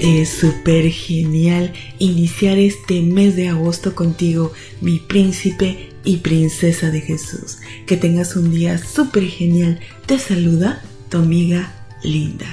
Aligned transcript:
Es 0.00 0.28
súper 0.28 0.90
genial 0.90 1.72
iniciar 1.98 2.58
este 2.58 3.00
mes 3.00 3.34
de 3.34 3.48
agosto 3.48 3.94
contigo, 3.94 4.52
mi 4.82 4.98
príncipe 4.98 5.90
y 6.04 6.18
princesa 6.18 6.90
de 6.90 7.00
Jesús. 7.00 7.58
Que 7.86 7.96
tengas 7.96 8.36
un 8.36 8.50
día 8.50 8.76
súper 8.76 9.24
genial. 9.24 9.80
Te 10.04 10.18
saluda 10.18 10.82
tu 11.08 11.16
amiga 11.16 11.72
Linda. 12.02 12.46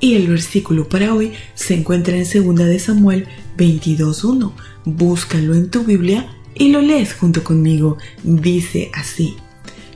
Y 0.00 0.14
el 0.14 0.26
versículo 0.26 0.88
para 0.88 1.14
hoy 1.14 1.32
se 1.54 1.74
encuentra 1.74 2.16
en 2.16 2.24
2 2.24 2.56
de 2.56 2.78
Samuel 2.80 3.28
22.1. 3.56 4.52
Búscalo 4.84 5.54
en 5.54 5.70
tu 5.70 5.84
Biblia 5.84 6.28
y 6.56 6.70
lo 6.70 6.80
lees 6.80 7.14
junto 7.14 7.44
conmigo. 7.44 7.98
Dice 8.24 8.90
así. 8.94 9.36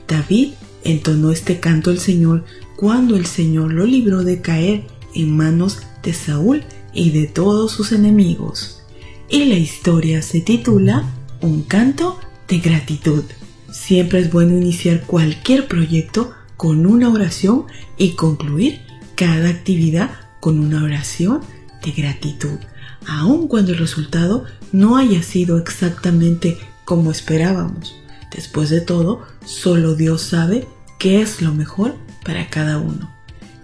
David 0.06 0.50
entonó 0.84 1.32
este 1.32 1.58
canto 1.58 1.90
al 1.90 1.98
Señor 1.98 2.44
cuando 2.76 3.16
el 3.16 3.26
Señor 3.26 3.72
lo 3.72 3.84
libró 3.84 4.22
de 4.22 4.40
caer 4.40 4.84
en 5.14 5.36
manos 5.36 5.80
de 6.02 6.12
Saúl 6.12 6.62
y 6.94 7.10
de 7.10 7.26
todos 7.26 7.72
sus 7.72 7.92
enemigos. 7.92 8.82
Y 9.28 9.46
la 9.46 9.56
historia 9.56 10.22
se 10.22 10.40
titula 10.40 11.04
Un 11.40 11.62
canto 11.62 12.18
de 12.48 12.58
gratitud. 12.58 13.24
Siempre 13.70 14.20
es 14.20 14.30
bueno 14.30 14.56
iniciar 14.56 15.02
cualquier 15.02 15.66
proyecto 15.66 16.32
con 16.56 16.86
una 16.86 17.10
oración 17.10 17.64
y 17.98 18.10
concluir 18.10 18.80
cada 19.16 19.48
actividad 19.48 20.10
con 20.40 20.60
una 20.60 20.82
oración 20.82 21.40
de 21.82 21.92
gratitud, 21.92 22.58
aun 23.06 23.48
cuando 23.48 23.72
el 23.72 23.78
resultado 23.78 24.44
no 24.72 24.96
haya 24.96 25.22
sido 25.22 25.58
exactamente 25.58 26.58
como 26.84 27.10
esperábamos. 27.10 27.94
Después 28.34 28.70
de 28.70 28.80
todo, 28.80 29.22
solo 29.44 29.94
Dios 29.94 30.22
sabe 30.22 30.66
qué 30.98 31.20
es 31.20 31.40
lo 31.40 31.54
mejor 31.54 31.94
para 32.24 32.48
cada 32.50 32.78
uno. 32.78 33.10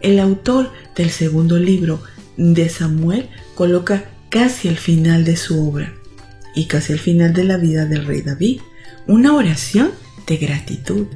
El 0.00 0.18
autor 0.18 0.70
del 0.96 1.10
segundo 1.10 1.58
libro 1.58 2.00
de 2.40 2.70
Samuel 2.70 3.28
coloca 3.54 4.10
casi 4.30 4.68
al 4.68 4.78
final 4.78 5.24
de 5.24 5.36
su 5.36 5.68
obra 5.68 5.92
y 6.54 6.64
casi 6.64 6.94
al 6.94 6.98
final 6.98 7.34
de 7.34 7.44
la 7.44 7.58
vida 7.58 7.84
del 7.84 8.06
rey 8.06 8.22
David 8.22 8.60
una 9.06 9.34
oración 9.34 9.90
de 10.26 10.38
gratitud, 10.38 11.06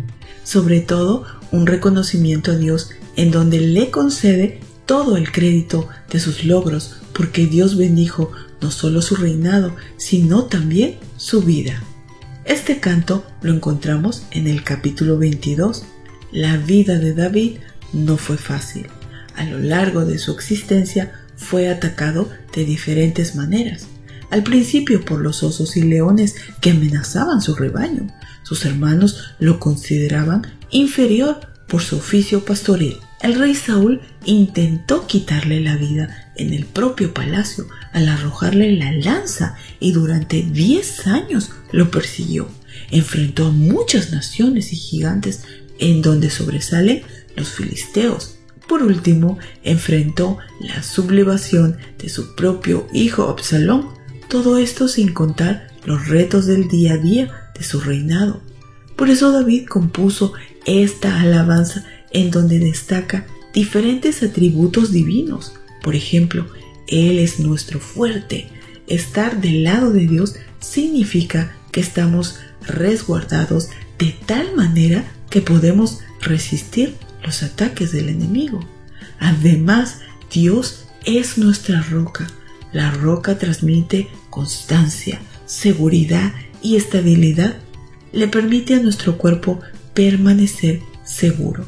sobre 0.42 0.80
todo 0.80 1.24
un 1.50 1.66
reconocimiento 1.66 2.52
a 2.52 2.56
Dios 2.56 2.90
en 3.16 3.30
donde 3.30 3.60
le 3.60 3.90
concede 3.90 4.60
todo 4.84 5.16
el 5.16 5.32
crédito 5.32 5.88
de 6.10 6.20
sus 6.20 6.44
logros, 6.44 6.96
porque 7.14 7.46
Dios 7.46 7.78
bendijo 7.78 8.30
no 8.60 8.70
solo 8.70 9.00
su 9.00 9.16
reinado, 9.16 9.74
sino 9.96 10.44
también 10.44 10.98
su 11.16 11.40
vida. 11.40 11.82
Este 12.44 12.80
canto 12.80 13.24
lo 13.40 13.54
encontramos 13.54 14.24
en 14.30 14.46
el 14.46 14.62
capítulo 14.62 15.16
22. 15.16 15.84
La 16.32 16.58
vida 16.58 16.98
de 16.98 17.14
David 17.14 17.58
no 17.94 18.18
fue 18.18 18.36
fácil 18.36 18.86
a 19.36 19.44
lo 19.44 19.58
largo 19.58 20.04
de 20.04 20.18
su 20.18 20.32
existencia 20.32 21.12
fue 21.36 21.68
atacado 21.68 22.30
de 22.54 22.64
diferentes 22.64 23.34
maneras. 23.34 23.86
Al 24.30 24.42
principio 24.42 25.04
por 25.04 25.20
los 25.20 25.42
osos 25.42 25.76
y 25.76 25.82
leones 25.82 26.34
que 26.60 26.70
amenazaban 26.70 27.40
su 27.40 27.54
rebaño. 27.54 28.08
Sus 28.42 28.64
hermanos 28.64 29.34
lo 29.38 29.60
consideraban 29.60 30.42
inferior 30.70 31.40
por 31.68 31.82
su 31.82 31.96
oficio 31.96 32.44
pastoril. 32.44 32.96
El 33.22 33.38
rey 33.38 33.54
Saúl 33.54 34.02
intentó 34.24 35.06
quitarle 35.06 35.60
la 35.60 35.76
vida 35.76 36.32
en 36.36 36.52
el 36.52 36.66
propio 36.66 37.14
palacio 37.14 37.66
al 37.92 38.08
arrojarle 38.08 38.76
la 38.76 38.92
lanza 38.92 39.56
y 39.80 39.92
durante 39.92 40.42
10 40.42 41.06
años 41.06 41.50
lo 41.72 41.90
persiguió. 41.90 42.48
Enfrentó 42.90 43.46
a 43.46 43.50
muchas 43.50 44.10
naciones 44.12 44.72
y 44.72 44.76
gigantes 44.76 45.44
en 45.78 46.02
donde 46.02 46.28
sobresalen 46.28 47.02
los 47.36 47.48
filisteos, 47.48 48.36
por 48.68 48.82
último, 48.82 49.38
enfrentó 49.62 50.38
la 50.60 50.82
sublevación 50.82 51.76
de 51.98 52.08
su 52.08 52.34
propio 52.34 52.86
hijo 52.92 53.28
Absalón, 53.28 53.88
todo 54.28 54.58
esto 54.58 54.88
sin 54.88 55.12
contar 55.12 55.68
los 55.84 56.08
retos 56.08 56.46
del 56.46 56.68
día 56.68 56.94
a 56.94 56.96
día 56.96 57.50
de 57.56 57.62
su 57.62 57.80
reinado. 57.80 58.40
Por 58.96 59.10
eso 59.10 59.32
David 59.32 59.66
compuso 59.66 60.32
esta 60.66 61.20
alabanza 61.20 61.84
en 62.12 62.30
donde 62.30 62.58
destaca 62.58 63.26
diferentes 63.52 64.22
atributos 64.22 64.92
divinos. 64.92 65.54
Por 65.82 65.94
ejemplo, 65.94 66.46
Él 66.86 67.18
es 67.18 67.40
nuestro 67.40 67.80
fuerte. 67.80 68.48
Estar 68.86 69.40
del 69.40 69.64
lado 69.64 69.92
de 69.92 70.06
Dios 70.06 70.36
significa 70.60 71.56
que 71.70 71.80
estamos 71.80 72.36
resguardados 72.66 73.68
de 73.98 74.14
tal 74.26 74.54
manera 74.56 75.04
que 75.28 75.42
podemos 75.42 76.00
resistir 76.20 76.94
los 77.24 77.42
ataques 77.42 77.92
del 77.92 78.08
enemigo. 78.08 78.60
Además, 79.18 80.00
Dios 80.32 80.86
es 81.04 81.38
nuestra 81.38 81.82
roca. 81.82 82.26
La 82.72 82.90
roca 82.90 83.38
transmite 83.38 84.08
constancia, 84.30 85.20
seguridad 85.46 86.32
y 86.62 86.76
estabilidad. 86.76 87.56
Le 88.12 88.28
permite 88.28 88.74
a 88.74 88.80
nuestro 88.80 89.18
cuerpo 89.18 89.60
permanecer 89.94 90.80
seguro. 91.04 91.66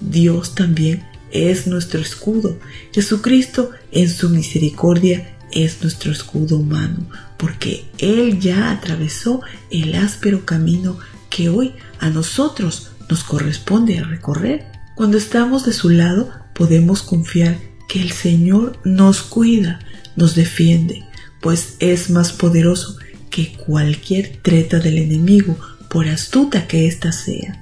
Dios 0.00 0.54
también 0.54 1.04
es 1.30 1.66
nuestro 1.66 2.00
escudo. 2.00 2.58
Jesucristo 2.92 3.70
en 3.90 4.08
su 4.08 4.30
misericordia 4.30 5.36
es 5.50 5.82
nuestro 5.82 6.12
escudo 6.12 6.58
humano, 6.58 7.06
porque 7.36 7.84
Él 7.98 8.40
ya 8.40 8.70
atravesó 8.70 9.40
el 9.70 9.94
áspero 9.94 10.44
camino 10.44 10.98
que 11.30 11.48
hoy 11.48 11.74
a 11.98 12.10
nosotros 12.10 12.90
nos 13.08 13.24
corresponde 13.24 14.02
recorrer. 14.02 14.73
Cuando 14.94 15.18
estamos 15.18 15.66
de 15.66 15.72
su 15.72 15.90
lado, 15.90 16.30
podemos 16.54 17.02
confiar 17.02 17.58
que 17.88 18.00
el 18.00 18.12
Señor 18.12 18.78
nos 18.84 19.22
cuida, 19.22 19.80
nos 20.14 20.36
defiende, 20.36 21.04
pues 21.40 21.74
es 21.80 22.10
más 22.10 22.32
poderoso 22.32 22.96
que 23.28 23.52
cualquier 23.54 24.38
treta 24.40 24.78
del 24.78 24.98
enemigo, 24.98 25.58
por 25.90 26.08
astuta 26.08 26.68
que 26.68 26.86
ésta 26.86 27.10
sea. 27.10 27.60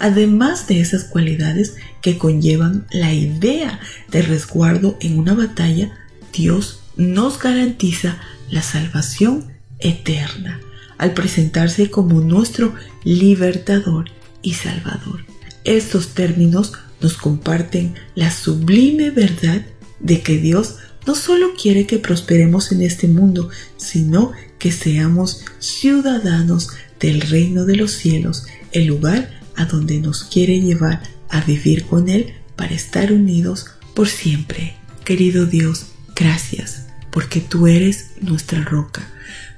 Además 0.00 0.66
de 0.66 0.80
esas 0.80 1.04
cualidades 1.04 1.76
que 2.00 2.18
conllevan 2.18 2.84
la 2.90 3.12
idea 3.12 3.78
de 4.10 4.22
resguardo 4.22 4.96
en 5.00 5.18
una 5.18 5.34
batalla, 5.34 5.92
Dios 6.32 6.80
nos 6.96 7.38
garantiza 7.38 8.18
la 8.50 8.62
salvación 8.62 9.52
eterna 9.78 10.60
al 10.98 11.14
presentarse 11.14 11.90
como 11.90 12.20
nuestro 12.20 12.74
libertador 13.04 14.10
y 14.42 14.54
salvador. 14.54 15.31
Estos 15.64 16.08
términos 16.08 16.72
nos 17.00 17.16
comparten 17.16 17.94
la 18.14 18.30
sublime 18.30 19.10
verdad 19.10 19.64
de 20.00 20.20
que 20.20 20.38
Dios 20.38 20.76
no 21.06 21.14
solo 21.14 21.54
quiere 21.60 21.86
que 21.86 21.98
prosperemos 21.98 22.72
en 22.72 22.82
este 22.82 23.08
mundo, 23.08 23.48
sino 23.76 24.32
que 24.58 24.72
seamos 24.72 25.44
ciudadanos 25.58 26.68
del 27.00 27.20
reino 27.20 27.64
de 27.64 27.76
los 27.76 27.92
cielos, 27.92 28.46
el 28.72 28.86
lugar 28.86 29.40
a 29.56 29.64
donde 29.64 30.00
nos 30.00 30.24
quiere 30.24 30.60
llevar 30.60 31.02
a 31.28 31.40
vivir 31.44 31.84
con 31.86 32.08
Él 32.08 32.34
para 32.56 32.74
estar 32.74 33.12
unidos 33.12 33.66
por 33.94 34.08
siempre. 34.08 34.76
Querido 35.04 35.46
Dios, 35.46 35.86
gracias, 36.14 36.86
porque 37.10 37.40
tú 37.40 37.66
eres 37.66 38.12
nuestra 38.20 38.62
roca, 38.62 39.08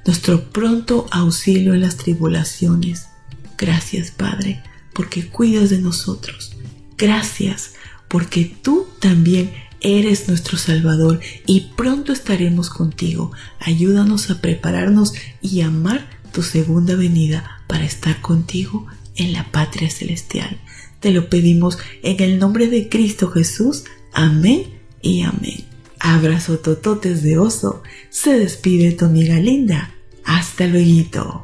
nuestro 0.05 0.49
pronto 0.49 1.07
auxilio 1.11 1.73
en 1.73 1.81
las 1.81 1.97
tribulaciones. 1.97 3.07
Gracias, 3.57 4.11
Padre 4.11 4.63
porque 4.95 5.27
cuidas 5.27 5.69
de 5.69 5.79
nosotros. 5.79 6.53
Gracias 6.97 7.73
porque 8.07 8.55
tú 8.61 8.87
también 8.99 9.51
eres 9.81 10.27
nuestro 10.27 10.57
Salvador 10.57 11.19
y 11.45 11.71
pronto 11.75 12.13
estaremos 12.13 12.69
contigo. 12.69 13.31
Ayúdanos 13.59 14.31
a 14.31 14.41
prepararnos 14.41 15.13
y 15.41 15.61
amar 15.61 16.09
tu 16.31 16.41
segunda 16.41 16.95
venida 16.95 17.61
para 17.67 17.85
estar 17.85 18.21
contigo 18.21 18.87
en 19.15 19.33
la 19.33 19.51
patria 19.51 19.89
celestial. 19.89 20.59
Te 21.01 21.11
lo 21.11 21.29
pedimos 21.29 21.77
en 22.01 22.21
el 22.21 22.39
nombre 22.39 22.67
de 22.67 22.89
Cristo 22.89 23.29
Jesús. 23.29 23.83
Amén 24.13 24.63
y 25.01 25.21
amén. 25.21 25.65
Abrazo 25.99 26.59
tototes 26.59 27.21
de 27.21 27.37
oso. 27.37 27.83
Se 28.09 28.39
despide 28.39 28.91
tu 28.91 29.05
amiga 29.05 29.35
linda. 29.39 29.93
Hasta 30.23 30.67
luego. 30.67 31.43